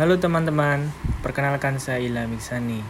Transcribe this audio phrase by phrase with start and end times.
[0.00, 0.88] Halo teman-teman,
[1.20, 2.80] perkenalkan saya Ilham Iksani,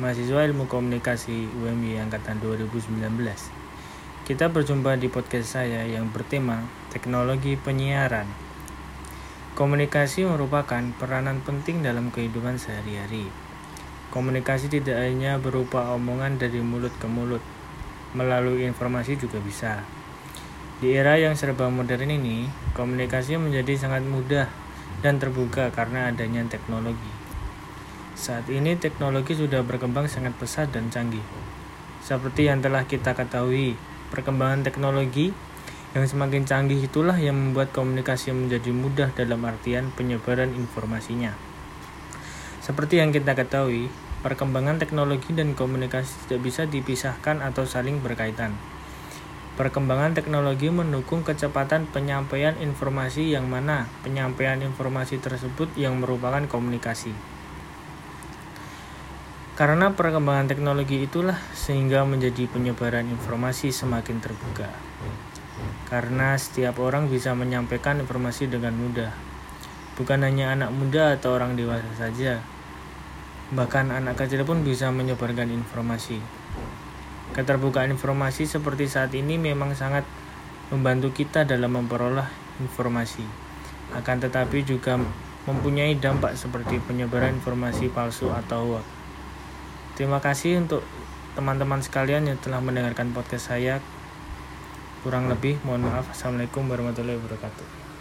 [0.00, 3.04] mahasiswa ilmu komunikasi UMY Angkatan 2019.
[4.24, 8.24] Kita berjumpa di podcast saya yang bertema teknologi penyiaran.
[9.52, 13.28] Komunikasi merupakan peranan penting dalam kehidupan sehari-hari.
[14.08, 17.44] Komunikasi tidak hanya berupa omongan dari mulut ke mulut,
[18.16, 19.84] melalui informasi juga bisa.
[20.80, 24.71] Di era yang serba modern ini, komunikasi menjadi sangat mudah
[25.02, 27.10] dan terbuka karena adanya teknologi.
[28.14, 31.26] Saat ini teknologi sudah berkembang sangat pesat dan canggih.
[32.02, 33.74] Seperti yang telah kita ketahui,
[34.14, 35.34] perkembangan teknologi
[35.92, 41.36] yang semakin canggih itulah yang membuat komunikasi menjadi mudah dalam artian penyebaran informasinya.
[42.62, 43.90] Seperti yang kita ketahui,
[44.22, 48.54] perkembangan teknologi dan komunikasi tidak bisa dipisahkan atau saling berkaitan.
[49.62, 57.14] Perkembangan teknologi mendukung kecepatan penyampaian informasi yang mana penyampaian informasi tersebut yang merupakan komunikasi.
[59.54, 64.66] Karena perkembangan teknologi itulah sehingga menjadi penyebaran informasi semakin terbuka.
[65.86, 69.14] Karena setiap orang bisa menyampaikan informasi dengan mudah.
[69.94, 72.42] Bukan hanya anak muda atau orang dewasa saja.
[73.54, 76.41] Bahkan anak kecil pun bisa menyebarkan informasi.
[77.32, 80.04] Keterbukaan informasi seperti saat ini memang sangat
[80.68, 82.28] membantu kita dalam memperoleh
[82.60, 83.24] informasi.
[83.96, 85.00] Akan tetapi juga
[85.48, 88.86] mempunyai dampak seperti penyebaran informasi palsu atau hoax.
[89.96, 90.84] Terima kasih untuk
[91.32, 93.80] teman-teman sekalian yang telah mendengarkan podcast saya.
[95.00, 96.08] Kurang lebih, mohon maaf.
[96.12, 97.91] Assalamualaikum warahmatullahi wabarakatuh.